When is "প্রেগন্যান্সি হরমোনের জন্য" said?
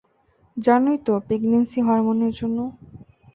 1.27-2.57